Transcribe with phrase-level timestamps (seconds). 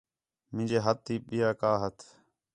[0.53, 2.01] مینجے ہتھ تی ٻِیا کا ہَتھ